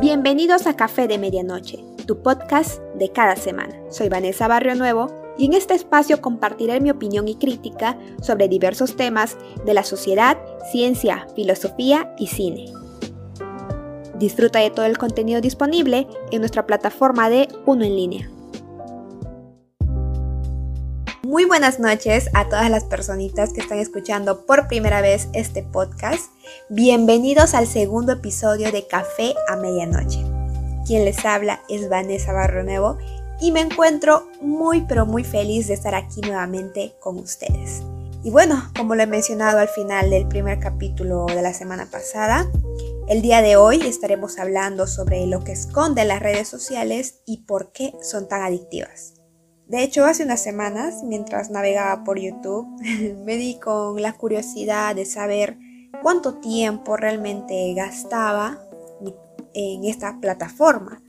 Bienvenidos 0.00 0.66
a 0.66 0.74
Café 0.74 1.06
de 1.08 1.18
Medianoche, 1.18 1.84
tu 2.06 2.22
podcast 2.22 2.80
de 2.94 3.10
cada 3.10 3.36
semana. 3.36 3.74
Soy 3.90 4.08
Vanessa 4.08 4.48
Barrio 4.48 4.74
Nuevo 4.74 5.34
y 5.38 5.46
en 5.46 5.54
este 5.54 5.74
espacio 5.74 6.20
compartiré 6.20 6.80
mi 6.80 6.90
opinión 6.90 7.28
y 7.28 7.36
crítica 7.36 7.98
sobre 8.22 8.48
diversos 8.48 8.96
temas 8.96 9.36
de 9.64 9.74
la 9.74 9.84
sociedad, 9.84 10.38
ciencia, 10.72 11.26
filosofía 11.34 12.14
y 12.18 12.26
cine. 12.26 12.66
Disfruta 14.18 14.58
de 14.58 14.70
todo 14.70 14.86
el 14.86 14.98
contenido 14.98 15.40
disponible 15.40 16.06
en 16.30 16.40
nuestra 16.40 16.66
plataforma 16.66 17.30
de 17.30 17.48
Uno 17.66 17.84
en 17.84 17.96
línea. 17.96 18.30
Muy 21.30 21.44
buenas 21.44 21.78
noches 21.78 22.28
a 22.34 22.48
todas 22.48 22.68
las 22.70 22.82
personitas 22.82 23.52
que 23.52 23.60
están 23.60 23.78
escuchando 23.78 24.46
por 24.46 24.66
primera 24.66 25.00
vez 25.00 25.28
este 25.32 25.62
podcast. 25.62 26.24
Bienvenidos 26.68 27.54
al 27.54 27.68
segundo 27.68 28.14
episodio 28.14 28.72
de 28.72 28.88
Café 28.88 29.34
a 29.46 29.54
Medianoche. 29.54 30.18
Quien 30.84 31.04
les 31.04 31.24
habla 31.24 31.60
es 31.68 31.88
Vanessa 31.88 32.32
Barro 32.32 32.64
Nuevo 32.64 32.98
y 33.40 33.52
me 33.52 33.60
encuentro 33.60 34.26
muy 34.40 34.80
pero 34.80 35.06
muy 35.06 35.22
feliz 35.22 35.68
de 35.68 35.74
estar 35.74 35.94
aquí 35.94 36.20
nuevamente 36.20 36.96
con 36.98 37.16
ustedes. 37.16 37.84
Y 38.24 38.30
bueno, 38.30 38.68
como 38.76 38.96
lo 38.96 39.04
he 39.04 39.06
mencionado 39.06 39.60
al 39.60 39.68
final 39.68 40.10
del 40.10 40.26
primer 40.26 40.58
capítulo 40.58 41.26
de 41.26 41.42
la 41.42 41.54
semana 41.54 41.86
pasada, 41.92 42.50
el 43.08 43.22
día 43.22 43.40
de 43.40 43.54
hoy 43.54 43.80
estaremos 43.82 44.40
hablando 44.40 44.88
sobre 44.88 45.24
lo 45.28 45.44
que 45.44 45.52
esconden 45.52 46.08
las 46.08 46.18
redes 46.18 46.48
sociales 46.48 47.20
y 47.24 47.44
por 47.44 47.70
qué 47.70 47.94
son 48.02 48.26
tan 48.26 48.42
adictivas. 48.42 49.19
De 49.70 49.84
hecho, 49.84 50.04
hace 50.04 50.24
unas 50.24 50.42
semanas, 50.42 51.04
mientras 51.04 51.48
navegaba 51.48 52.02
por 52.02 52.18
YouTube, 52.18 52.66
me 53.24 53.36
di 53.36 53.60
con 53.60 54.02
la 54.02 54.14
curiosidad 54.14 54.96
de 54.96 55.06
saber 55.06 55.58
cuánto 56.02 56.34
tiempo 56.34 56.96
realmente 56.96 57.72
gastaba 57.74 58.58
en 59.54 59.84
esta 59.84 60.18
plataforma 60.20 61.00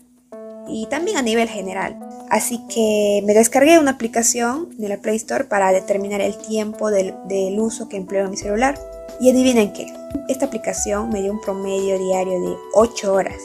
y 0.68 0.86
también 0.92 1.18
a 1.18 1.24
nivel 1.24 1.50
general. 1.50 2.00
Así 2.30 2.62
que 2.68 3.24
me 3.26 3.34
descargué 3.34 3.80
una 3.80 3.92
aplicación 3.92 4.70
de 4.78 4.90
la 4.90 4.98
Play 4.98 5.16
Store 5.16 5.46
para 5.46 5.72
determinar 5.72 6.22
el 6.22 6.38
tiempo 6.38 6.92
del, 6.92 7.16
uso 7.60 7.90
que 7.90 7.98
empleo 7.98 8.30
mi 8.30 8.38
celular. 8.38 8.78
Y 9.20 9.32
adivinen 9.32 9.74
qué, 9.74 9.92
esta 10.30 10.46
aplicación 10.46 11.10
me 11.10 11.24
dio 11.24 11.32
un 11.32 11.42
promedio 11.42 11.98
diario 11.98 12.40
de 12.40 12.56
8 12.76 13.12
horas. 13.12 13.42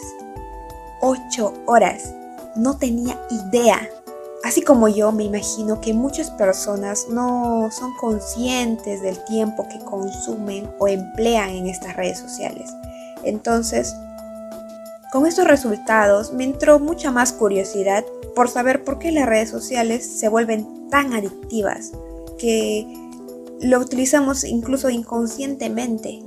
8 1.00 1.54
horas. 1.66 2.14
No 2.54 2.76
tenía 2.76 3.18
idea 3.30 3.88
Así 4.44 4.62
como 4.62 4.88
yo, 4.88 5.12
me 5.12 5.24
imagino 5.24 5.80
que 5.80 5.92
muchas 5.92 6.30
personas 6.30 7.08
no 7.08 7.68
son 7.72 7.94
conscientes 7.94 9.02
del 9.02 9.22
tiempo 9.24 9.66
que 9.68 9.78
consumen 9.80 10.70
o 10.78 10.88
emplean 10.88 11.50
en 11.50 11.66
estas 11.66 11.96
redes 11.96 12.18
sociales. 12.18 12.70
Entonces, 13.24 13.94
con 15.10 15.26
estos 15.26 15.46
resultados 15.46 16.32
me 16.32 16.44
entró 16.44 16.78
mucha 16.78 17.10
más 17.10 17.32
curiosidad 17.32 18.04
por 18.34 18.48
saber 18.48 18.84
por 18.84 18.98
qué 18.98 19.12
las 19.12 19.26
redes 19.26 19.50
sociales 19.50 20.06
se 20.06 20.28
vuelven 20.28 20.90
tan 20.90 21.14
adictivas, 21.14 21.92
que 22.38 22.86
lo 23.60 23.78
utilizamos 23.78 24.44
incluso 24.44 24.90
inconscientemente. 24.90 26.22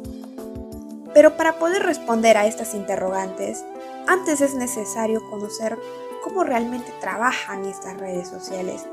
Pero 1.13 1.37
para 1.37 1.59
poder 1.59 1.83
responder 1.83 2.37
a 2.37 2.47
estas 2.47 2.73
interrogantes, 2.73 3.63
antes 4.07 4.41
es 4.41 4.55
necesario 4.55 5.21
conocer 5.29 5.77
cómo 6.23 6.43
realmente 6.43 6.93
trabajan 6.99 7.65
estas 7.65 7.97
redes 7.97 8.27
sociales. 8.27 8.85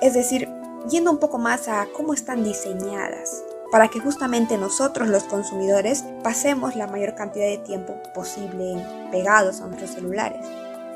Es 0.00 0.14
decir, 0.14 0.48
yendo 0.88 1.10
un 1.10 1.18
poco 1.18 1.38
más 1.38 1.68
a 1.68 1.86
cómo 1.96 2.14
están 2.14 2.44
diseñadas, 2.44 3.42
para 3.70 3.88
que 3.88 4.00
justamente 4.00 4.58
nosotros 4.58 5.08
los 5.08 5.24
consumidores 5.24 6.04
pasemos 6.22 6.76
la 6.76 6.86
mayor 6.86 7.14
cantidad 7.14 7.46
de 7.46 7.58
tiempo 7.58 7.94
posible 8.14 8.84
pegados 9.10 9.60
a 9.60 9.66
nuestros 9.66 9.90
celulares. 9.90 10.46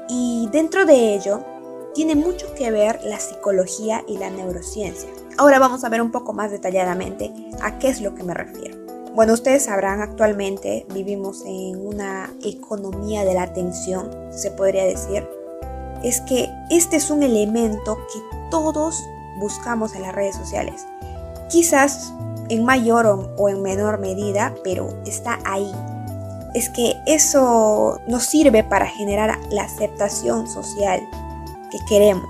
Y 0.08 0.48
dentro 0.52 0.84
de 0.86 1.14
ello, 1.14 1.44
tiene 1.94 2.14
mucho 2.14 2.54
que 2.54 2.70
ver 2.70 3.00
la 3.02 3.18
psicología 3.18 4.04
y 4.06 4.18
la 4.18 4.30
neurociencia. 4.30 5.10
Ahora 5.38 5.58
vamos 5.58 5.82
a 5.84 5.88
ver 5.88 6.00
un 6.00 6.12
poco 6.12 6.32
más 6.32 6.50
detalladamente 6.50 7.32
a 7.62 7.78
qué 7.78 7.88
es 7.88 8.00
lo 8.00 8.14
que 8.14 8.22
me 8.22 8.34
refiero. 8.34 8.78
Bueno, 9.12 9.32
ustedes 9.32 9.64
sabrán, 9.64 10.00
actualmente 10.00 10.86
vivimos 10.94 11.42
en 11.44 11.84
una 11.84 12.32
economía 12.44 13.24
de 13.24 13.34
la 13.34 13.42
atención, 13.42 14.10
se 14.30 14.52
podría 14.52 14.84
decir, 14.84 15.28
es 16.02 16.20
que 16.22 16.50
este 16.70 16.96
es 16.96 17.10
un 17.10 17.22
elemento 17.22 17.96
que 18.12 18.20
todos 18.50 19.08
buscamos 19.36 19.94
en 19.94 20.02
las 20.02 20.14
redes 20.14 20.36
sociales. 20.36 20.86
Quizás 21.48 22.12
en 22.48 22.64
mayor 22.64 23.06
o, 23.06 23.48
en 23.48 23.62
menor 23.62 23.98
medida, 23.98 24.54
pero 24.62 24.88
está 25.06 25.38
ahí. 25.44 25.70
Es 26.54 26.68
que 26.68 26.96
eso 27.06 28.00
nos 28.08 28.24
sirve 28.24 28.64
para 28.64 28.86
generar 28.86 29.38
la 29.50 29.62
aceptación 29.62 30.48
social 30.48 31.00
que 31.70 31.78
queremos. 31.88 32.28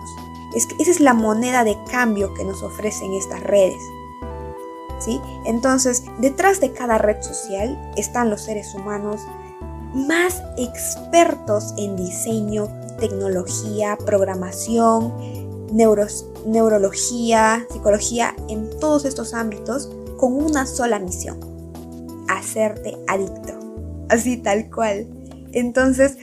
Es 0.55 0.67
que 0.67 0.75
esa 0.83 0.91
es 0.91 1.01
la 1.01 1.15
moneda 1.15 1.65
de 1.65 1.77
cambio 1.91 2.35
que 2.35 2.45
nos 2.45 2.63
ofrecen 2.63 3.15
estas 3.15 3.41
redes. 3.41 3.81
¿Sí? 4.99 5.19
Entonces, 5.47 6.05
detrás 6.19 6.61
de 6.61 6.73
cada 6.73 6.99
red 6.99 7.23
social 7.23 7.93
están 7.97 8.29
los 8.29 8.43
seres 8.43 8.75
humanos 8.75 9.23
más 9.95 10.43
expertos 10.59 11.75
en 11.79 11.97
diseño, 11.97 12.69
tecnología, 13.01 13.99
programación, 14.07 15.13
neurología, 16.47 17.67
psicología, 17.71 18.37
en 18.49 18.71
todos 18.79 19.05
estos 19.05 19.35
ámbitos 19.35 19.91
con 20.17 20.35
una 20.35 20.67
sola 20.67 20.99
misión, 20.99 21.41
hacerte 22.29 22.97
adicto, 23.09 23.59
así 24.09 24.37
tal 24.37 24.71
cual. 24.71 25.07
Entonces, 25.53 26.19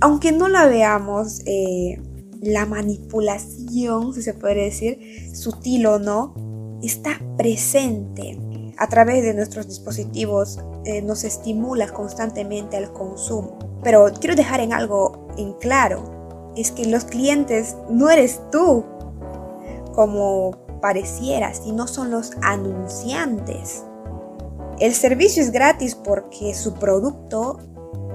aunque 0.00 0.32
no 0.32 0.48
la 0.48 0.66
veamos, 0.66 1.42
eh, 1.46 2.00
la 2.40 2.66
manipulación, 2.66 4.12
si 4.14 4.22
se 4.22 4.34
puede 4.34 4.64
decir, 4.64 5.30
sutil 5.32 5.86
o 5.86 5.98
no, 5.98 6.34
está 6.82 7.20
presente 7.36 8.38
a 8.78 8.88
través 8.88 9.22
de 9.22 9.32
nuestros 9.32 9.68
dispositivos, 9.68 10.58
eh, 10.84 11.02
nos 11.02 11.22
estimula 11.22 11.88
constantemente 11.92 12.76
al 12.76 12.92
consumo. 12.92 13.58
Pero 13.84 14.10
quiero 14.18 14.34
dejar 14.34 14.60
en 14.60 14.72
algo 14.72 15.28
en 15.36 15.52
claro, 15.54 16.21
es 16.56 16.70
que 16.70 16.86
los 16.86 17.04
clientes 17.04 17.76
no 17.88 18.10
eres 18.10 18.40
tú, 18.50 18.84
como 19.94 20.56
pareciera, 20.80 21.54
sino 21.54 21.86
son 21.86 22.10
los 22.10 22.32
anunciantes. 22.42 23.84
El 24.78 24.94
servicio 24.94 25.42
es 25.42 25.52
gratis 25.52 25.94
porque 25.94 26.54
su 26.54 26.74
producto 26.74 27.58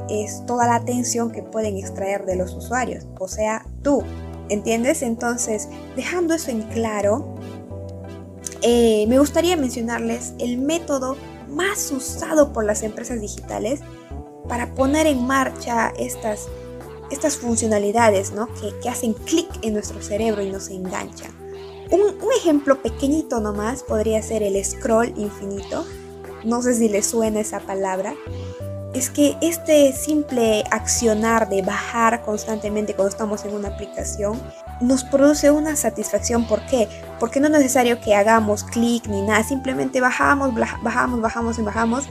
es 0.09 0.45
toda 0.45 0.67
la 0.67 0.75
atención 0.75 1.31
que 1.31 1.43
pueden 1.43 1.77
extraer 1.77 2.25
de 2.25 2.35
los 2.35 2.53
usuarios, 2.53 3.07
o 3.19 3.27
sea, 3.27 3.65
tú. 3.83 4.03
¿Entiendes? 4.49 5.01
Entonces, 5.01 5.67
dejando 5.97 6.33
eso 6.33 6.51
en 6.51 6.61
claro, 6.61 7.35
eh, 8.61 9.05
me 9.09 9.19
gustaría 9.19 9.57
mencionarles 9.57 10.33
el 10.39 10.57
método 10.57 11.17
más 11.49 11.91
usado 11.91 12.53
por 12.53 12.63
las 12.63 12.83
empresas 12.83 13.19
digitales 13.19 13.81
para 14.47 14.73
poner 14.73 15.05
en 15.05 15.25
marcha 15.25 15.91
estas 15.99 16.47
estas 17.11 17.37
funcionalidades 17.37 18.31
¿no? 18.31 18.47
que, 18.81 18.89
hacen 18.89 19.13
clic 19.13 19.47
en 19.61 19.73
nuestro 19.73 20.01
cerebro 20.01 20.41
y 20.41 20.51
nos 20.51 20.69
enganchan. 20.69 21.31
Un, 21.89 22.01
un, 22.01 22.31
ejemplo 22.37 22.81
pequeñito 22.81 23.39
nomás 23.39 23.83
podría 23.83 24.21
ser 24.21 24.43
el 24.43 24.63
scroll 24.63 25.13
infinito. 25.17 25.85
No 26.43 26.61
sé 26.61 26.75
si 26.75 26.89
le 26.89 27.01
suena 27.01 27.39
esa 27.39 27.59
palabra. 27.59 28.13
Es 28.93 29.09
que 29.09 29.37
este 29.41 29.93
simple 29.93 30.63
accionar 30.71 31.49
de 31.49 31.61
bajar 31.61 32.23
constantemente 32.23 32.93
cuando 32.93 33.11
estamos 33.11 33.45
en 33.45 33.53
una 33.53 33.69
aplicación 33.69 34.41
nos 34.81 35.03
produce 35.03 35.51
una 35.51 35.75
satisfacción. 35.75 36.47
¿Por 36.47 36.65
qué? 36.67 36.87
Porque 37.19 37.39
no 37.39 37.47
es 37.47 37.53
necesario 37.53 37.99
que 38.01 38.15
hagamos 38.15 38.63
clic 38.63 39.07
ni 39.07 39.21
nada. 39.21 39.43
Simplemente 39.43 40.01
bajamos, 40.01 40.53
bajamos, 40.81 41.21
bajamos 41.21 41.59
y 41.59 41.61
bajamos 41.61 42.05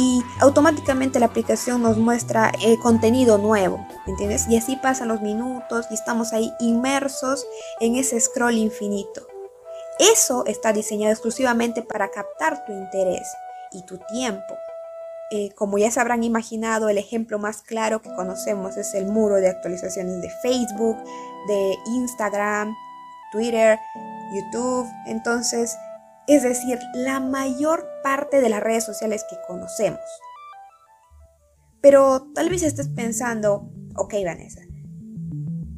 y 0.00 0.24
automáticamente 0.38 1.20
la 1.20 1.26
aplicación 1.26 1.82
nos 1.82 1.98
muestra 1.98 2.52
el 2.62 2.78
contenido 2.78 3.36
nuevo, 3.36 3.86
¿entiendes? 4.06 4.46
Y 4.48 4.56
así 4.56 4.76
pasan 4.76 5.08
los 5.08 5.20
minutos 5.20 5.86
y 5.90 5.94
estamos 5.94 6.32
ahí 6.32 6.54
inmersos 6.58 7.46
en 7.80 7.96
ese 7.96 8.18
scroll 8.18 8.56
infinito. 8.56 9.26
Eso 9.98 10.46
está 10.46 10.72
diseñado 10.72 11.12
exclusivamente 11.12 11.82
para 11.82 12.10
captar 12.10 12.64
tu 12.64 12.72
interés 12.72 13.28
y 13.72 13.84
tu 13.84 13.98
tiempo. 13.98 14.56
Eh, 15.32 15.50
como 15.54 15.76
ya 15.76 15.90
se 15.90 16.00
habrán 16.00 16.24
imaginado, 16.24 16.88
el 16.88 16.96
ejemplo 16.96 17.38
más 17.38 17.60
claro 17.60 18.00
que 18.00 18.12
conocemos 18.14 18.78
es 18.78 18.94
el 18.94 19.04
muro 19.04 19.36
de 19.36 19.48
actualizaciones 19.48 20.22
de 20.22 20.30
Facebook, 20.30 20.96
de 21.46 21.76
Instagram, 21.88 22.74
Twitter, 23.32 23.78
YouTube. 24.32 24.88
Entonces, 25.04 25.76
es 26.34 26.42
decir, 26.42 26.78
la 26.94 27.20
mayor 27.20 27.86
parte 28.02 28.40
de 28.40 28.48
las 28.48 28.62
redes 28.62 28.84
sociales 28.84 29.24
que 29.28 29.36
conocemos. 29.46 30.00
Pero 31.80 32.30
tal 32.34 32.48
vez 32.50 32.62
estés 32.62 32.88
pensando, 32.88 33.70
ok 33.96 34.14
Vanessa, 34.24 34.60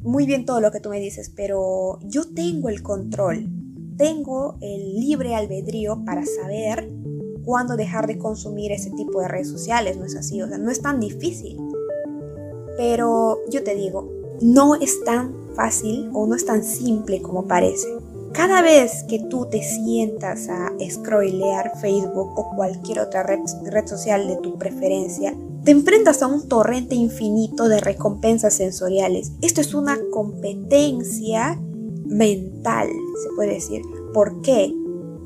muy 0.01 0.25
bien 0.25 0.45
todo 0.45 0.59
lo 0.59 0.71
que 0.71 0.79
tú 0.79 0.89
me 0.89 0.99
dices, 0.99 1.31
pero 1.35 1.99
yo 2.03 2.33
tengo 2.33 2.69
el 2.69 2.83
control, 2.83 3.49
tengo 3.97 4.57
el 4.61 4.99
libre 4.99 5.33
albedrío 5.33 6.03
para 6.05 6.25
saber 6.25 6.91
cuándo 7.45 7.75
dejar 7.75 8.07
de 8.07 8.17
consumir 8.17 8.71
ese 8.71 8.91
tipo 8.91 9.21
de 9.21 9.27
redes 9.27 9.49
sociales, 9.49 9.97
¿no 9.97 10.05
es 10.05 10.15
así? 10.15 10.41
O 10.41 10.47
sea, 10.47 10.57
no 10.57 10.71
es 10.71 10.81
tan 10.81 10.99
difícil. 10.99 11.57
Pero 12.77 13.39
yo 13.49 13.63
te 13.63 13.75
digo, 13.75 14.11
no 14.41 14.75
es 14.75 15.03
tan 15.03 15.33
fácil 15.55 16.09
o 16.13 16.25
no 16.27 16.35
es 16.35 16.45
tan 16.45 16.63
simple 16.63 17.21
como 17.21 17.47
parece. 17.47 17.87
Cada 18.33 18.63
vez 18.63 19.03
que 19.07 19.19
tú 19.19 19.45
te 19.45 19.61
sientas 19.61 20.49
a 20.49 20.71
scrollear 20.89 21.79
Facebook 21.79 22.33
o 22.35 22.55
cualquier 22.55 22.99
otra 22.99 23.21
red, 23.21 23.39
red, 23.65 23.85
social 23.85 24.27
de 24.27 24.37
tu 24.37 24.57
preferencia, 24.57 25.35
te 25.63 25.69
enfrentas 25.69 26.23
a 26.23 26.27
un 26.27 26.49
torrente 26.49 26.95
infinito 26.95 27.69
de 27.69 27.79
recompensas 27.79 28.55
sensoriales. 28.55 29.33
Esto 29.41 29.61
es 29.61 29.75
una 29.75 29.99
competencia 30.11 31.61
mental, 32.05 32.89
se 33.23 33.29
puede 33.35 33.53
decir. 33.53 33.83
¿Por 34.15 34.41
qué? 34.41 34.73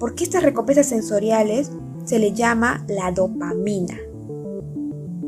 Porque 0.01 0.25
estas 0.25 0.43
recompensas 0.43 0.87
sensoriales 0.87 1.71
se 2.03 2.19
le 2.19 2.33
llama 2.33 2.85
la 2.89 3.13
dopamina. 3.13 3.97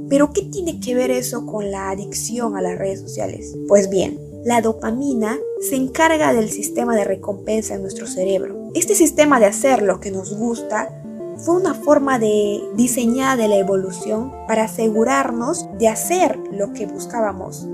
Pero 0.10 0.34
¿qué 0.34 0.42
tiene 0.42 0.82
que 0.82 0.96
ver 0.96 1.12
eso 1.12 1.46
con 1.46 1.72
la 1.72 1.92
adicción 1.92 2.58
a 2.58 2.62
las 2.62 2.78
redes 2.78 3.00
sociales? 3.00 3.56
Pues 3.70 3.90
bien, 3.90 4.20
la 4.50 4.62
dopamina 4.62 5.38
se 5.62 5.76
encarga 5.76 6.34
del 6.34 6.50
sistema 6.50 6.96
de 6.96 7.04
recompensa 7.04 7.76
en 7.76 7.84
nuestro 7.84 8.08
cerebro. 8.08 8.72
Este 8.74 8.96
sistema 8.96 9.40
de 9.40 9.46
hacer 9.46 9.84
lo 9.84 10.00
que 10.00 10.10
nos 10.10 10.36
gusta 10.36 10.90
fue 11.38 11.58
una 11.58 11.76
forma 11.76 12.18
de 12.18 12.60
diseñada 12.76 13.36
de 13.36 13.48
la 13.48 13.58
evolución 13.58 14.32
para 14.48 14.64
asegurarnos 14.64 15.70
de 15.78 15.88
hacer 15.88 16.40
lo 16.52 16.74
que 16.74 16.88
buscábamos, 16.88 17.68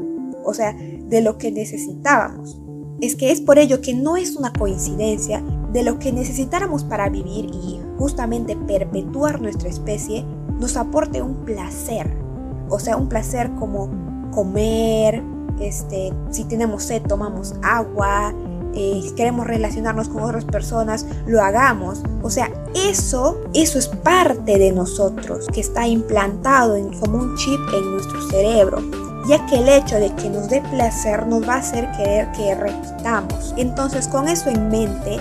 o 0.43 0.53
sea, 0.53 0.73
de 0.73 1.21
lo 1.21 1.37
que 1.37 1.49
necesitábamos. 1.49 2.59
Es 2.99 3.15
que 3.15 3.31
es 3.31 3.39
por 3.39 3.57
ello 3.57 3.79
que 3.79 3.93
no 3.93 4.17
es 4.17 4.35
una 4.35 4.51
coincidencia 4.51 5.41
de 5.71 5.81
lo 5.81 5.97
que 5.97 6.11
necesitáramos 6.11 6.83
para 6.83 7.07
vivir 7.07 7.45
y 7.53 7.79
justamente 7.97 8.57
perpetuar 8.57 9.39
nuestra 9.39 9.69
especie 9.69 10.25
nos 10.59 10.75
aporte 10.75 11.21
un 11.21 11.45
placer, 11.45 12.17
o 12.67 12.79
sea, 12.79 12.97
un 12.97 13.07
placer 13.07 13.49
como 13.55 13.89
comer, 14.31 15.23
este, 15.59 16.13
si 16.31 16.43
tenemos 16.45 16.83
sed, 16.83 17.01
tomamos 17.03 17.55
agua, 17.63 18.33
eh, 18.73 19.01
queremos 19.15 19.47
relacionarnos 19.47 20.09
con 20.09 20.23
otras 20.23 20.45
personas, 20.45 21.05
lo 21.25 21.41
hagamos. 21.41 22.01
O 22.21 22.29
sea, 22.29 22.51
eso, 22.73 23.41
eso 23.53 23.79
es 23.79 23.87
parte 23.87 24.57
de 24.57 24.71
nosotros, 24.71 25.47
que 25.53 25.61
está 25.61 25.87
implantado 25.87 26.75
como 26.99 27.17
un 27.19 27.35
chip 27.37 27.59
en 27.73 27.91
nuestro 27.91 28.21
cerebro 28.29 28.81
ya 29.27 29.45
que 29.47 29.57
el 29.57 29.67
hecho 29.67 29.95
de 29.95 30.13
que 30.15 30.29
nos 30.29 30.49
dé 30.49 30.61
placer 30.61 31.25
nos 31.27 31.47
va 31.47 31.55
a 31.55 31.57
hacer 31.57 31.89
querer 31.97 32.31
que 32.33 32.55
repitamos. 32.55 33.53
Entonces, 33.57 34.07
con 34.07 34.27
eso 34.27 34.49
en 34.49 34.69
mente, 34.69 35.17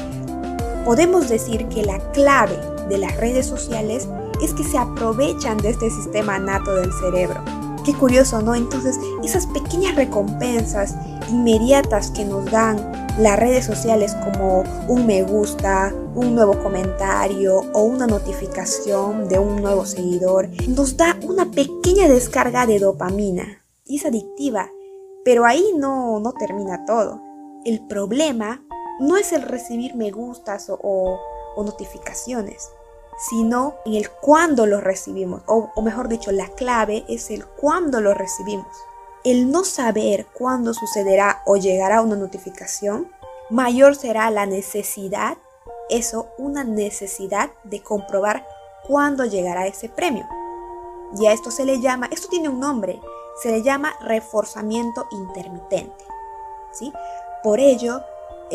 podemos 0.85 1.29
decir 1.29 1.67
que 1.69 1.85
la 1.85 1.99
clave 2.13 2.59
de 2.89 2.99
las 2.99 3.17
redes 3.17 3.47
sociales 3.47 4.09
es 4.43 4.53
que 4.53 4.65
se 4.65 4.77
aprovechan 4.77 5.57
de 5.59 5.71
este 5.71 5.91
sistema 5.91 6.39
nato 6.39 6.75
del 6.75 6.93
cerebro. 6.93 7.43
Qué 7.85 7.93
curioso, 7.93 8.41
¿no? 8.41 8.55
Entonces, 8.55 8.99
esas 9.23 9.47
pequeñas 9.47 9.95
recompensas 9.95 10.97
inmediatas 11.29 12.11
que 12.11 12.25
nos 12.25 12.51
dan 12.51 12.79
las 13.19 13.39
redes 13.39 13.67
sociales 13.67 14.17
como 14.25 14.65
un 14.89 15.07
me 15.07 15.23
gusta, 15.23 15.93
un 16.15 16.35
nuevo 16.35 16.59
comentario 16.63 17.59
o 17.75 17.83
una 17.83 18.07
notificación 18.07 19.29
de 19.29 19.39
un 19.39 19.61
nuevo 19.61 19.85
seguidor, 19.85 20.49
nos 20.67 20.97
da 20.97 21.19
una 21.25 21.51
pequeña 21.51 22.09
descarga 22.09 22.67
de 22.67 22.79
dopamina. 22.79 23.63
Y 23.85 23.97
es 23.97 24.07
adictiva, 24.07 24.71
pero 25.23 25.45
ahí 25.45 25.73
no, 25.77 26.21
no 26.21 26.33
termina 26.33 26.87
todo. 26.87 27.21
El 27.67 27.87
problema 27.87 28.65
no 28.99 29.19
es 29.19 29.35
el 29.35 29.43
recibir 29.43 29.95
me 29.95 30.11
gustas 30.11 30.71
o, 30.71 30.79
o 31.55 31.65
notificaciones 31.65 32.71
sino 33.17 33.77
en 33.85 33.95
el 33.95 34.11
cuándo 34.11 34.67
lo 34.67 34.81
recibimos, 34.81 35.43
o, 35.47 35.71
mejor 35.83 36.09
dicho, 36.09 36.33
la 36.33 36.49
clave 36.49 37.05
es 37.09 37.31
el 37.31 37.47
cuándo 37.47 38.01
lo 38.01 38.15
recibimos. 38.15 38.67
El 39.25 39.51
no 39.51 39.65
saber 39.65 40.27
cuándo 40.35 40.75
sucederá 40.75 41.43
o 41.47 41.57
llegará 41.57 42.03
una 42.03 42.17
notificación, 42.17 43.11
mayor 43.51 43.95
será 43.95 44.31
la 44.31 44.47
necesidad, 44.47 45.39
eso, 45.89 46.29
una 46.39 46.65
necesidad 46.65 47.51
de 47.63 47.83
comprobar 47.83 48.47
cuándo 48.87 49.25
llegará 49.25 49.67
ese 49.67 49.89
premio. 49.89 50.27
Y 51.19 51.27
a 51.27 51.33
esto 51.33 51.51
se 51.51 51.65
le 51.65 51.81
llama, 51.81 52.09
esto 52.11 52.29
tiene 52.29 52.49
un 52.49 52.61
nombre, 52.61 53.01
se 53.41 53.51
le 53.51 53.63
llama 53.63 53.95
reforzamiento 54.01 55.07
intermitente. 55.11 56.05
¿sí? 56.73 56.93
Por 57.43 57.61
ello, 57.61 58.01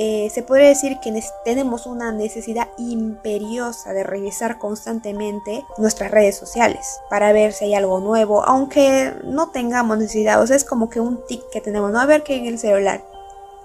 eh, 0.01 0.29
se 0.33 0.43
puede 0.43 0.69
decir 0.69 1.01
que 1.01 1.21
tenemos 1.43 1.85
una 1.85 2.13
necesidad 2.13 2.69
imperiosa 2.77 3.91
de 3.91 4.05
revisar 4.05 4.57
constantemente 4.57 5.65
nuestras 5.77 6.09
redes 6.09 6.37
sociales 6.37 7.01
para 7.09 7.33
ver 7.33 7.51
si 7.51 7.65
hay 7.65 7.73
algo 7.73 7.99
nuevo, 7.99 8.41
aunque 8.45 9.13
no 9.25 9.49
tengamos 9.49 9.97
necesidad, 9.97 10.41
o 10.41 10.47
sea, 10.47 10.55
es 10.55 10.63
como 10.63 10.89
que 10.89 11.01
un 11.01 11.19
tic 11.27 11.41
que 11.51 11.59
tenemos, 11.59 11.91
no 11.91 11.99
a 11.99 12.05
ver 12.05 12.23
qué 12.23 12.37
en 12.37 12.45
el 12.45 12.57
celular. 12.57 13.03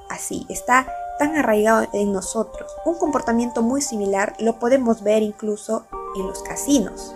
Así, 0.09 0.45
está 0.49 0.89
tan 1.21 1.37
arraigado 1.37 1.87
en 1.93 2.13
nosotros. 2.13 2.69
Un 2.85 2.97
comportamiento 2.99 3.63
muy 3.63 3.81
similar 3.81 4.35
lo 4.41 4.59
podemos 4.59 5.05
ver 5.05 5.23
incluso 5.23 5.85
en 6.17 6.27
los 6.27 6.43
casinos. 6.43 7.15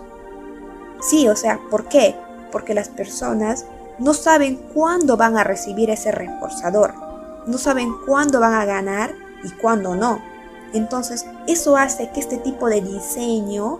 Sí, 1.01 1.27
o 1.27 1.35
sea, 1.35 1.59
¿por 1.69 1.89
qué? 1.89 2.15
Porque 2.53 2.73
las 2.73 2.87
personas 2.87 3.65
no 3.97 4.13
saben 4.13 4.55
cuándo 4.73 5.17
van 5.17 5.37
a 5.37 5.43
recibir 5.43 5.89
ese 5.89 6.13
reforzador 6.13 7.08
no 7.45 7.57
saben 7.57 7.93
cuándo 8.05 8.39
van 8.39 8.53
a 8.53 8.65
ganar 8.65 9.13
y 9.43 9.49
cuándo 9.51 9.95
no. 9.95 10.21
Entonces, 10.73 11.25
eso 11.47 11.77
hace 11.77 12.09
que 12.11 12.19
este 12.19 12.37
tipo 12.37 12.69
de 12.69 12.81
diseño 12.81 13.79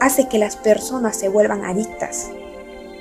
hace 0.00 0.28
que 0.28 0.38
las 0.38 0.56
personas 0.56 1.16
se 1.16 1.28
vuelvan 1.28 1.64
adictas. 1.64 2.30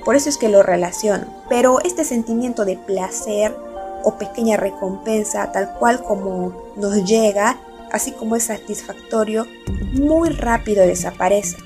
Por 0.03 0.15
eso 0.15 0.29
es 0.29 0.37
que 0.37 0.49
lo 0.49 0.63
relaciono. 0.63 1.25
Pero 1.49 1.79
este 1.81 2.03
sentimiento 2.03 2.65
de 2.65 2.77
placer 2.77 3.55
o 4.03 4.17
pequeña 4.17 4.57
recompensa, 4.57 5.51
tal 5.51 5.73
cual 5.77 6.01
como 6.03 6.53
nos 6.75 7.03
llega, 7.03 7.57
así 7.91 8.11
como 8.11 8.35
es 8.35 8.43
satisfactorio, 8.45 9.45
muy 9.93 10.29
rápido 10.29 10.85
desaparece. 10.85 11.57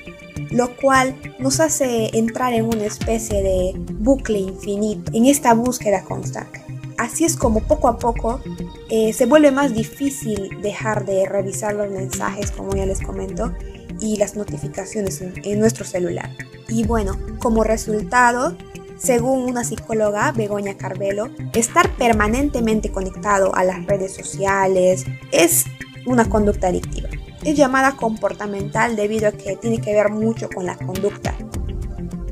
Lo 0.50 0.76
cual 0.76 1.16
nos 1.40 1.60
hace 1.60 2.18
entrar 2.18 2.54
en 2.54 2.66
una 2.66 2.86
especie 2.86 3.42
de 3.42 3.74
bucle 3.78 4.40
infinito, 4.40 5.12
en 5.14 5.26
esta 5.28 5.54
búsqueda 5.54 6.04
constante. 6.04 6.71
Así 7.02 7.26
es 7.26 7.36
como 7.36 7.62
poco 7.62 7.88
a 7.88 7.98
poco 7.98 8.42
eh, 8.88 9.12
se 9.12 9.26
vuelve 9.26 9.50
más 9.50 9.74
difícil 9.74 10.62
dejar 10.62 11.04
de 11.04 11.26
revisar 11.26 11.74
los 11.74 11.90
mensajes, 11.90 12.52
como 12.52 12.76
ya 12.76 12.86
les 12.86 13.02
comento, 13.02 13.52
y 14.00 14.18
las 14.18 14.36
notificaciones 14.36 15.20
en, 15.20 15.60
nuestro 15.60 15.84
celular. 15.84 16.30
Y 16.68 16.84
bueno, 16.84 17.18
como 17.40 17.64
resultado, 17.64 18.56
según 19.00 19.50
una 19.50 19.64
psicóloga, 19.64 20.32
Begoña 20.32 20.78
Carvelo, 20.78 21.32
estar 21.54 21.90
permanentemente 21.96 22.92
conectado 22.92 23.56
a 23.56 23.64
las 23.64 23.84
redes 23.88 24.14
sociales 24.14 25.06
es 25.32 25.66
una 26.06 26.30
conducta 26.30 26.68
adictiva. 26.68 27.10
Es 27.44 27.58
llamada 27.58 27.94
comportamental 27.94 28.96
debido 28.96 29.28
a 29.28 29.32
que 29.32 29.56
tiene 29.56 29.82
que 29.82 29.96
ver 29.96 30.12
mucho 30.12 30.50
con 30.50 30.68
la 30.68 30.78
conducta. 30.78 31.34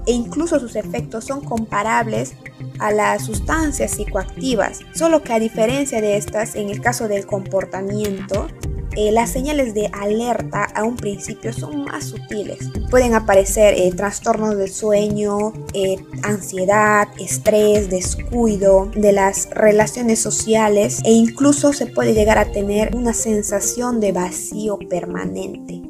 E 0.06 0.12
incluso 0.12 0.60
sus 0.60 0.76
efectos 0.76 1.26
son 1.26 1.42
comparables 1.42 2.36
a 2.80 2.92
las 2.92 3.26
sustancias 3.26 3.92
psicoactivas, 3.92 4.80
solo 4.94 5.22
que 5.22 5.34
a 5.34 5.40
diferencia 5.40 6.02
de 6.02 6.18
estas, 6.18 6.56
en 6.56 6.70
el 6.70 6.82
caso 6.82 7.08
del 7.08 7.26
comportamiento, 7.26 8.48
eh, 8.96 9.12
las 9.12 9.30
señales 9.30 9.74
de 9.74 9.88
alerta 9.94 10.64
a 10.64 10.84
un 10.84 10.96
principio 10.96 11.54
son 11.54 11.86
más 11.86 12.06
sutiles. 12.06 12.58
Pueden 12.90 13.14
aparecer 13.14 13.76
eh, 13.78 13.92
trastornos 13.96 14.58
del 14.58 14.70
sueño, 14.70 15.54
eh, 15.74 15.98
ansiedad, 16.24 17.08
estrés, 17.20 17.90
descuido 17.90 18.90
de 18.96 19.12
las 19.14 19.50
relaciones 19.52 20.20
sociales 20.20 21.00
e 21.06 21.12
incluso 21.12 21.72
se 21.72 21.86
puede 21.86 22.14
llegar 22.14 22.40
a 22.40 22.52
tener 22.52 22.96
una 22.96 23.14
sensación 23.14 24.00
de 24.00 24.12
vacío 24.12 24.80
permanente. 24.90 25.82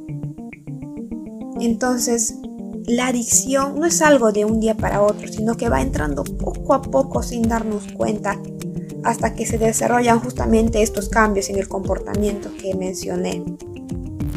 Entonces, 1.61 2.35
la 2.89 3.09
adicción 3.09 3.79
no 3.79 3.85
es 3.85 4.01
algo 4.01 4.31
de 4.31 4.45
un 4.45 4.59
día 4.59 4.73
para 4.73 5.03
otro, 5.03 5.27
sino 5.27 5.55
que 5.55 5.69
va 5.69 5.79
entrando 5.79 6.23
poco 6.23 6.73
a 6.73 6.81
poco 6.81 7.21
sin 7.21 7.43
darnos 7.43 7.83
cuenta 7.93 8.41
hasta 9.03 9.35
que 9.35 9.45
se 9.45 9.59
desarrollan 9.59 10.19
justamente 10.19 10.81
estos 10.81 11.07
cambios 11.07 11.51
en 11.51 11.59
el 11.59 11.67
comportamiento 11.67 12.49
que 12.59 12.73
mencioné. 12.73 13.43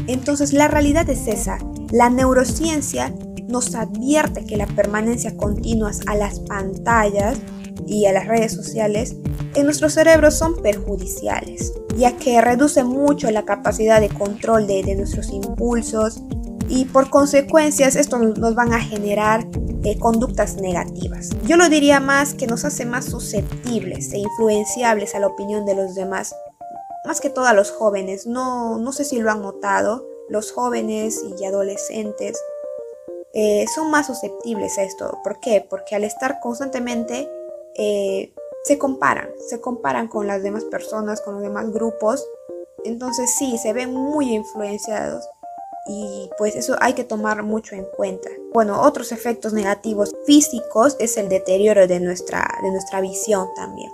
Entonces 0.05 0.53
la 0.53 0.67
realidad 0.67 1.09
es 1.09 1.25
esa. 1.25 1.57
La 1.91 2.11
neurociencia 2.11 3.11
nos 3.47 3.73
advierte 3.73 4.45
que 4.45 4.55
la 4.55 4.67
permanencia 4.67 5.35
continua 5.35 5.89
a 6.05 6.15
las 6.15 6.39
pantallas 6.41 7.39
y 7.87 8.05
a 8.05 8.13
las 8.13 8.27
redes 8.27 8.53
sociales 8.53 9.15
en 9.55 9.65
nuestro 9.65 9.89
cerebro 9.89 10.29
son 10.29 10.61
perjudiciales, 10.61 11.73
ya 11.97 12.17
que 12.17 12.39
reduce 12.39 12.83
mucho 12.83 13.31
la 13.31 13.45
capacidad 13.45 13.99
de 13.99 14.09
control 14.09 14.67
de, 14.67 14.83
de 14.83 14.95
nuestros 14.95 15.31
impulsos, 15.31 16.21
y 16.69 16.85
por 16.85 17.09
consecuencias 17.09 17.95
esto 17.95 18.17
nos 18.17 18.55
van 18.55 18.73
a 18.73 18.79
generar 18.79 19.45
eh, 19.83 19.97
conductas 19.99 20.55
negativas. 20.55 21.29
Yo 21.45 21.57
lo 21.57 21.69
diría 21.69 21.99
más 21.99 22.33
que 22.33 22.47
nos 22.47 22.65
hace 22.65 22.85
más 22.85 23.05
susceptibles 23.05 24.13
e 24.13 24.19
influenciables 24.19 25.15
a 25.15 25.19
la 25.19 25.27
opinión 25.27 25.65
de 25.65 25.75
los 25.75 25.95
demás, 25.95 26.35
más 27.05 27.19
que 27.19 27.29
todo 27.29 27.45
a 27.45 27.53
los 27.53 27.71
jóvenes. 27.71 28.25
No, 28.25 28.77
no 28.77 28.91
sé 28.91 29.03
si 29.03 29.19
lo 29.19 29.31
han 29.31 29.41
notado, 29.41 30.05
los 30.29 30.51
jóvenes 30.51 31.23
y 31.37 31.45
adolescentes 31.45 32.41
eh, 33.33 33.65
son 33.73 33.91
más 33.91 34.07
susceptibles 34.07 34.77
a 34.77 34.83
esto. 34.83 35.19
¿Por 35.23 35.39
qué? 35.39 35.65
Porque 35.67 35.95
al 35.95 36.03
estar 36.03 36.39
constantemente 36.39 37.29
eh, 37.75 38.33
se 38.63 38.77
comparan, 38.77 39.29
se 39.47 39.59
comparan 39.59 40.07
con 40.07 40.27
las 40.27 40.43
demás 40.43 40.63
personas, 40.65 41.21
con 41.21 41.35
los 41.35 41.43
demás 41.43 41.71
grupos. 41.71 42.25
Entonces 42.85 43.33
sí, 43.37 43.57
se 43.57 43.73
ven 43.73 43.93
muy 43.93 44.33
influenciados 44.33 45.27
y 45.85 46.29
pues 46.37 46.55
eso 46.55 46.75
hay 46.79 46.93
que 46.93 47.03
tomar 47.03 47.43
mucho 47.43 47.75
en 47.75 47.85
cuenta. 47.85 48.29
Bueno, 48.53 48.81
otros 48.81 49.11
efectos 49.11 49.53
negativos 49.53 50.13
físicos 50.25 50.95
es 50.99 51.17
el 51.17 51.29
deterioro 51.29 51.87
de 51.87 51.99
nuestra, 51.99 52.47
de 52.61 52.71
nuestra 52.71 53.01
visión 53.01 53.47
también. 53.55 53.91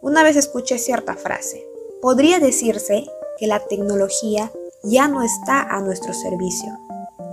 Una 0.00 0.22
vez 0.22 0.36
escuché 0.36 0.78
cierta 0.78 1.14
frase, 1.14 1.66
podría 2.00 2.38
decirse 2.38 3.06
que 3.38 3.46
la 3.46 3.60
tecnología 3.60 4.50
ya 4.82 5.08
no 5.08 5.22
está 5.22 5.62
a 5.62 5.80
nuestro 5.80 6.12
servicio, 6.14 6.78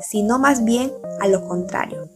sino 0.01 0.39
más 0.39 0.63
bien 0.63 0.91
a 1.19 1.27
lo 1.27 1.47
contrario. 1.47 2.09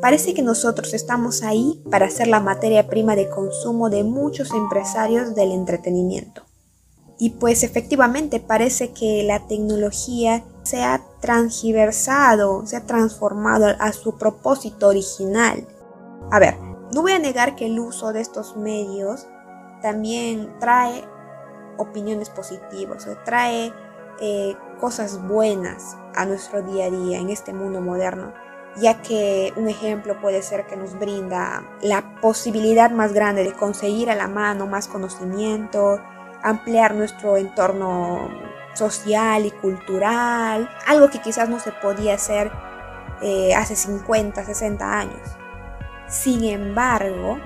Parece 0.00 0.34
que 0.34 0.42
nosotros 0.42 0.94
estamos 0.94 1.44
ahí 1.44 1.80
para 1.88 2.10
ser 2.10 2.26
la 2.26 2.40
materia 2.40 2.88
prima 2.88 3.14
de 3.14 3.28
consumo 3.28 3.88
de 3.88 4.02
muchos 4.02 4.50
empresarios 4.52 5.36
del 5.36 5.52
entretenimiento. 5.52 6.42
Y 7.18 7.30
pues 7.30 7.62
efectivamente 7.62 8.40
parece 8.40 8.92
que 8.92 9.22
la 9.22 9.46
tecnología 9.46 10.42
se 10.62 10.82
ha 10.82 11.02
transgiversado, 11.20 12.66
se 12.66 12.76
ha 12.76 12.86
transformado 12.86 13.66
a 13.78 13.92
su 13.92 14.16
propósito 14.18 14.88
original. 14.88 15.66
A 16.30 16.38
ver, 16.38 16.56
no 16.92 17.02
voy 17.02 17.12
a 17.12 17.18
negar 17.18 17.56
que 17.56 17.66
el 17.66 17.78
uso 17.78 18.12
de 18.12 18.20
estos 18.20 18.56
medios 18.56 19.26
también 19.80 20.52
trae 20.60 21.04
opiniones 21.78 22.30
positivas, 22.30 23.06
o 23.06 23.16
trae 23.24 23.72
eh, 24.20 24.56
cosas 24.80 25.26
buenas 25.26 25.96
a 26.14 26.24
nuestro 26.26 26.62
día 26.62 26.86
a 26.86 26.90
día 26.90 27.18
en 27.18 27.30
este 27.30 27.52
mundo 27.52 27.80
moderno, 27.80 28.32
ya 28.76 29.02
que 29.02 29.52
un 29.56 29.68
ejemplo 29.68 30.20
puede 30.20 30.42
ser 30.42 30.66
que 30.66 30.76
nos 30.76 30.98
brinda 30.98 31.64
la 31.82 32.20
posibilidad 32.20 32.90
más 32.90 33.12
grande 33.12 33.44
de 33.44 33.52
conseguir 33.52 34.10
a 34.10 34.14
la 34.14 34.28
mano 34.28 34.66
más 34.66 34.88
conocimiento, 34.88 36.00
ampliar 36.42 36.94
nuestro 36.94 37.36
entorno 37.36 38.28
social 38.74 39.46
y 39.46 39.50
cultural, 39.50 40.68
algo 40.86 41.10
que 41.10 41.20
quizás 41.20 41.48
no 41.48 41.60
se 41.60 41.72
podía 41.72 42.14
hacer 42.14 42.50
eh, 43.20 43.54
hace 43.54 43.76
50, 43.76 44.44
60 44.44 44.98
años. 44.98 45.20
Sin 46.08 46.44
embargo, 46.44 47.38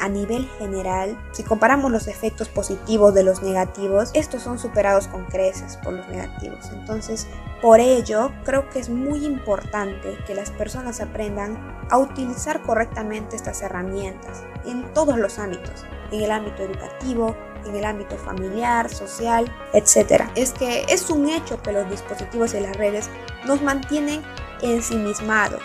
a 0.00 0.08
nivel 0.08 0.46
general, 0.58 1.18
si 1.32 1.42
comparamos 1.42 1.90
los 1.90 2.06
efectos 2.06 2.48
positivos 2.48 3.14
de 3.14 3.22
los 3.22 3.42
negativos, 3.42 4.10
estos 4.14 4.42
son 4.42 4.58
superados 4.58 5.08
con 5.08 5.24
creces 5.24 5.76
por 5.78 5.94
los 5.94 6.08
negativos. 6.08 6.70
Entonces, 6.72 7.26
por 7.62 7.80
ello, 7.80 8.32
creo 8.44 8.68
que 8.68 8.78
es 8.78 8.90
muy 8.90 9.24
importante 9.24 10.18
que 10.26 10.34
las 10.34 10.50
personas 10.50 11.00
aprendan 11.00 11.56
a 11.90 11.98
utilizar 11.98 12.62
correctamente 12.62 13.36
estas 13.36 13.62
herramientas 13.62 14.44
en 14.66 14.92
todos 14.92 15.16
los 15.18 15.38
ámbitos, 15.38 15.86
en 16.10 16.22
el 16.22 16.30
ámbito 16.30 16.62
educativo, 16.62 17.34
en 17.66 17.76
el 17.76 17.84
ámbito 17.84 18.16
familiar, 18.16 18.88
social, 18.90 19.52
etc. 19.72 20.24
Es 20.34 20.52
que 20.52 20.84
es 20.88 21.10
un 21.10 21.28
hecho 21.28 21.60
que 21.62 21.72
los 21.72 21.88
dispositivos 21.90 22.54
y 22.54 22.60
las 22.60 22.76
redes 22.76 23.08
nos 23.44 23.62
mantienen 23.62 24.22
ensimismados, 24.62 25.62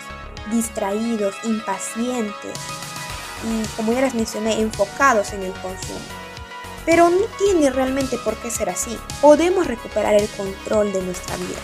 distraídos, 0.50 1.34
impacientes, 1.44 2.58
y, 3.44 3.66
como 3.76 3.92
ya 3.92 4.02
les 4.02 4.14
mencioné, 4.14 4.60
enfocados 4.60 5.32
en 5.32 5.42
el 5.42 5.52
consumo. 5.52 6.00
Pero 6.84 7.10
no 7.10 7.26
tiene 7.38 7.70
realmente 7.70 8.18
por 8.18 8.36
qué 8.36 8.50
ser 8.50 8.68
así. 8.70 8.98
Podemos 9.20 9.66
recuperar 9.66 10.14
el 10.14 10.28
control 10.30 10.92
de 10.92 11.02
nuestra 11.02 11.36
vida 11.36 11.60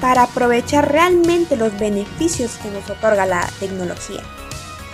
para 0.00 0.22
aprovechar 0.22 0.90
realmente 0.90 1.56
los 1.56 1.78
beneficios 1.78 2.52
que 2.62 2.70
nos 2.70 2.88
otorga 2.88 3.26
la 3.26 3.46
tecnología, 3.58 4.22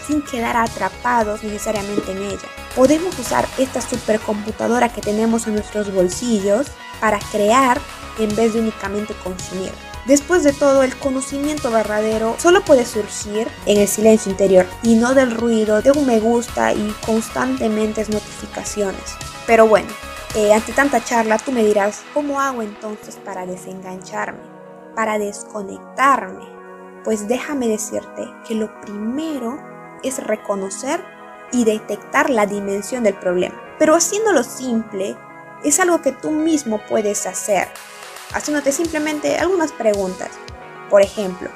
sin 0.07 0.23
quedar 0.23 0.57
atrapados 0.57 1.43
necesariamente 1.43 2.11
en 2.11 2.23
ella. 2.23 2.66
Podemos 2.77 3.19
usar 3.19 3.49
esta 3.57 3.81
supercomputadora 3.81 4.91
que 4.91 5.01
tenemos 5.01 5.47
en 5.47 5.55
nuestros 5.55 5.93
bolsillos 5.93 6.67
para 7.01 7.19
crear 7.33 7.81
en 8.19 8.37
vez 8.37 8.53
de 8.53 8.61
únicamente 8.61 9.15
consumir. 9.25 9.73
Después 10.07 10.45
de 10.45 10.53
todo, 10.53 10.83
el 10.83 10.95
conocimiento 10.97 11.71
verdadero 11.71 12.37
solo 12.39 12.63
puede 12.63 12.85
surgir 12.85 13.49
en 13.65 13.79
el 13.79 13.89
silencio 13.89 14.31
interior 14.31 14.67
y 14.83 14.95
no 14.95 15.15
del 15.15 15.33
ruido 15.33 15.83
de 15.83 15.91
un 15.91 16.07
me 16.07 16.21
gusta 16.21 16.75
y 16.75 16.95
constantemente 17.05 18.03
notificaciones. 18.03 19.17
Pero 19.47 19.67
bueno, 19.67 19.89
eh, 20.37 20.53
ante 20.53 20.73
tanta 20.73 21.03
charla 21.03 21.39
tú 21.39 21.51
me 21.51 21.65
dirás, 21.65 22.03
¿cómo 22.13 22.41
hago 22.41 22.61
entonces 22.61 23.17
para 23.25 23.47
desengancharme? 23.47 24.45
Para 24.95 25.19
desconectarme. 25.19 26.45
Pues 27.05 27.27
déjame 27.27 27.69
decirte 27.69 28.29
que 28.47 28.55
lo 28.55 28.81
primero 28.83 29.59
es 30.03 30.23
reconocer 30.23 31.16
y 31.53 31.65
detectar 31.65 32.31
la 32.31 32.47
dimensión 32.47 33.05
del 33.05 33.15
problema. 33.15 33.61
Pero 33.79 33.95
haciéndolo 33.95 34.43
simple, 34.43 35.17
es 35.65 35.81
algo 35.81 36.03
que 36.03 36.13
tú 36.13 36.31
mismo 36.31 36.81
puedes 36.89 37.27
hacer 37.27 37.69
haciéndote 38.33 38.73
simplemente 38.73 39.37
algunas 39.39 39.73
preguntas. 39.73 40.31
Por 40.91 41.03
ejemplo, 41.03 41.51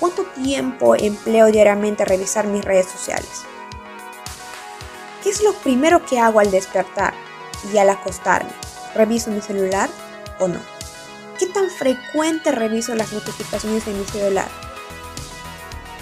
¿cuánto 0.00 0.24
tiempo 0.24 0.94
empleo 0.94 1.46
diariamente 1.46 2.02
a 2.02 2.06
revisar 2.06 2.46
mis 2.46 2.64
redes 2.64 2.86
sociales? 2.86 3.42
¿Qué 5.22 5.30
es 5.30 5.42
lo 5.42 5.54
primero 5.54 6.04
que 6.04 6.18
hago 6.18 6.40
al 6.40 6.50
despertar 6.50 7.14
y 7.72 7.78
al 7.78 7.90
acostarme? 7.90 8.50
¿Reviso 8.94 9.30
mi 9.30 9.40
celular 9.40 9.88
o 10.38 10.48
no? 10.48 10.60
¿Qué 11.38 11.46
tan 11.46 11.68
frecuente 11.70 12.52
reviso 12.52 12.94
las 12.94 13.12
notificaciones 13.12 13.84
de 13.86 13.94
mi 13.94 14.04
celular? 14.04 14.48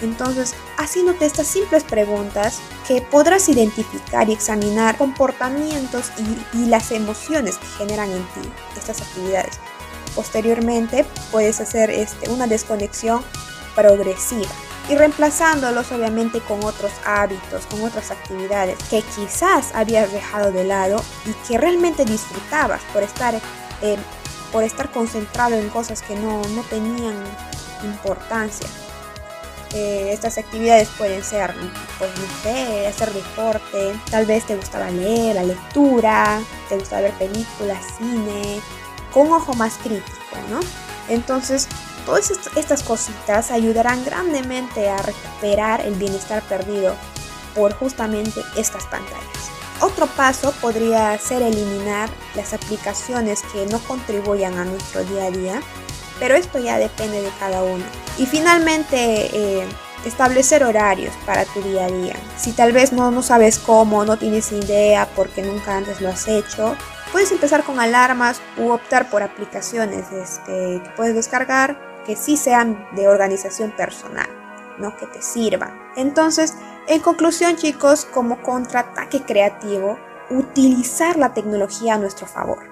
Entonces, 0.01 0.53
haciéndote 0.77 1.25
estas 1.25 1.47
simples 1.47 1.83
preguntas 1.83 2.59
que 2.87 3.01
podrás 3.01 3.47
identificar 3.49 4.29
y 4.29 4.33
examinar 4.33 4.97
comportamientos 4.97 6.11
y, 6.53 6.65
las 6.65 6.91
emociones 6.91 7.57
que 7.57 7.67
generan 7.77 8.09
en 8.09 8.23
ti 8.23 8.51
estas 8.77 9.01
actividades. 9.01 9.59
Posteriormente 10.15 11.05
puedes 11.31 11.59
hacer 11.59 11.89
este, 11.89 12.29
una 12.29 12.47
desconexión 12.47 13.21
progresiva 13.75 14.49
y 14.89 14.95
reemplazándolos 14.95 15.91
obviamente 15.91 16.39
con 16.41 16.63
otros 16.63 16.91
hábitos, 17.05 17.65
con 17.67 17.83
otras 17.83 18.11
actividades 18.11 18.77
que 18.89 19.01
quizás 19.15 19.73
habías 19.73 20.11
dejado 20.11 20.51
de 20.51 20.65
lado 20.65 21.01
y 21.25 21.33
que 21.47 21.57
realmente 21.57 22.05
disfrutabas 22.05 22.81
por 22.91 23.03
estar, 23.03 23.35
eh, 23.81 23.97
por 24.51 24.63
estar 24.63 24.91
concentrado 24.91 25.55
en 25.55 25.69
cosas 25.69 26.01
que 26.01 26.15
no, 26.15 26.41
tenían 26.69 27.15
importancia. 27.83 28.67
Eh, 29.73 30.11
estas 30.13 30.37
actividades 30.37 30.87
pueden 30.97 31.23
ser, 31.23 31.53
pues 31.97 32.11
no 32.11 32.43
sé, 32.43 32.85
hacer 32.85 33.11
deporte, 33.11 33.93
tal 34.11 34.25
vez 34.27 34.45
te 34.45 34.55
gustaba 34.55 34.91
leer, 34.91 35.35
la 35.35 35.43
lectura, 35.43 36.39
te 36.69 36.77
gustaba 36.77 37.01
ver 37.03 37.13
películas, 37.13 37.83
cine, 37.97 38.61
con 39.11 39.31
ojo 39.31 39.53
más 39.55 39.73
crítico, 39.77 40.37
¿no? 40.51 40.59
Entonces, 41.09 41.67
todas 42.05 42.31
estas 42.55 42.83
cositas 42.83 43.49
ayudarán 43.49 44.05
grandemente 44.05 44.89
a 44.89 44.97
recuperar 44.97 45.81
el 45.81 45.95
bienestar 45.95 46.43
perdido 46.43 46.95
por 47.55 47.73
justamente 47.73 48.41
estas 48.55 48.85
pantallas. 48.85 49.49
Otro 49.81 50.07
paso 50.07 50.53
podría 50.61 51.17
ser 51.17 51.41
eliminar 51.41 52.09
las 52.35 52.53
aplicaciones 52.53 53.41
que 53.51 53.65
no 53.65 53.79
contribuyan 53.79 54.57
a 54.57 54.65
nuestro 54.65 55.03
día 55.03 55.25
a 55.25 55.31
día, 55.31 55.61
pero 56.23 56.35
esto 56.35 56.57
ya 56.57 56.77
depende 56.77 57.21
de 57.21 57.29
cada 57.37 57.63
uno. 57.63 57.83
Y 58.17 58.25
finalmente, 58.25 58.95
eh, 58.95 59.67
establecer 60.05 60.63
horarios 60.63 61.13
para 61.25 61.43
tu 61.43 61.61
día 61.61 61.83
a 61.83 61.91
día. 61.91 62.15
Si 62.37 62.53
tal 62.53 62.71
vez 62.71 62.93
no, 62.93 63.11
no 63.11 63.21
sabes 63.21 63.59
cómo, 63.59 64.05
no 64.05 64.15
tienes 64.15 64.53
idea 64.53 65.05
porque 65.17 65.41
nunca 65.41 65.75
antes 65.75 65.99
lo 65.99 66.07
has 66.07 66.29
hecho, 66.29 66.77
Puedes 67.11 67.31
empezar 67.31 67.63
con 67.63 67.79
alarmas 67.79 68.41
u 68.57 68.71
optar 68.71 69.11
por 69.11 69.21
aplicaciones 69.21 70.11
este, 70.11 70.81
que 70.83 70.89
puedes 70.95 71.13
descargar 71.13 71.77
que 72.07 72.15
sí 72.15 72.37
sean 72.37 72.87
de 72.95 73.07
organización 73.07 73.69
personal, 73.69 74.27
¿no? 74.79 74.97
que 74.97 75.05
te 75.05 75.21
sirvan. 75.21 75.79
Entonces, 75.95 76.55
en 76.87 77.01
conclusión 77.01 77.55
chicos, 77.55 78.05
como 78.05 78.41
contraataque 78.41 79.21
creativo, 79.21 79.99
utilizar 80.31 81.17
la 81.17 81.35
tecnología 81.35 81.93
a 81.93 81.99
nuestro 81.99 82.25
favor 82.25 82.63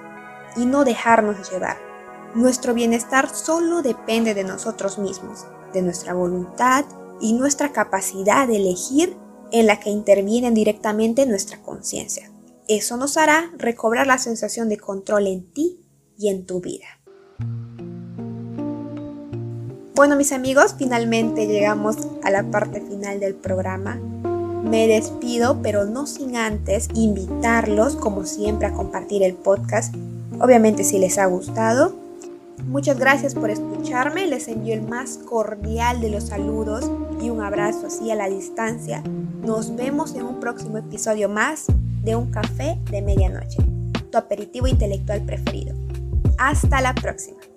y 0.55 0.65
no 0.65 0.86
dejarnos 0.86 1.51
llevar. 1.51 1.90
Nuestro 2.35 2.73
bienestar 2.73 3.29
solo 3.29 3.81
depende 3.81 4.33
de 4.33 4.45
nosotros 4.45 4.97
mismos, 4.97 5.45
de 5.73 5.81
nuestra 5.81 6.13
voluntad 6.13 6.85
y 7.19 7.33
nuestra 7.33 7.73
capacidad 7.73 8.47
de 8.47 8.55
elegir 8.55 9.17
en 9.51 9.67
la 9.67 9.81
que 9.81 9.89
interviene 9.89 10.50
directamente 10.51 11.25
nuestra 11.25 11.61
conciencia. 11.61 12.31
Eso 12.69 12.95
nos 12.95 13.17
hará 13.17 13.51
recobrar 13.57 14.07
la 14.07 14.17
sensación 14.17 14.69
de 14.69 14.77
control 14.77 15.27
en 15.27 15.51
ti 15.51 15.81
y 16.17 16.29
en 16.29 16.45
tu 16.45 16.61
vida. 16.61 16.85
Bueno 19.93 20.15
mis 20.15 20.31
amigos, 20.31 20.75
finalmente 20.77 21.47
llegamos 21.47 21.97
a 22.23 22.31
la 22.31 22.50
parte 22.50 22.79
final 22.79 23.19
del 23.19 23.35
programa. 23.35 23.97
Me 24.63 24.88
despido, 24.88 25.61
pero 25.61 25.83
no 25.83 26.07
sin 26.07 26.38
antes 26.38 26.88
invitarlos, 26.93 27.97
como 27.97 28.25
siempre, 28.25 28.67
a 28.67 28.73
compartir 28.73 29.21
el 29.21 29.33
podcast. 29.33 29.93
Obviamente 30.39 30.85
si 30.85 30.97
les 30.97 31.17
ha 31.17 31.25
gustado. 31.25 32.00
Muchas 32.68 32.98
gracias 32.98 33.36
por 33.36 33.50
escucharme, 33.50 34.27
les 34.27 34.48
envío 34.48 34.74
el 34.74 34.82
más 34.82 35.18
cordial 35.18 36.00
de 36.01 36.10
los 36.10 36.25
saludos 36.25 36.89
y 37.22 37.30
un 37.30 37.41
abrazo 37.41 37.88
así 37.88 38.10
a 38.12 38.15
la 38.15 38.30
distancia. 38.30 39.03
Nos 39.44 39.75
vemos 39.75 40.15
en 40.15 40.24
un 40.24 40.39
próximo 40.39 40.77
episodio 40.77 41.27
más 41.27 41.65
de 42.03 42.15
Un 42.15 42.32
Café 42.32 42.80
de 42.89 43.01
Medianoche, 43.01 43.58
tu 44.12 44.18
aperitivo 44.18 44.68
intelectual 44.68 45.22
preferido. 45.25 45.75
Hasta 46.38 46.82
la 46.82 46.94
próxima. 46.96 47.50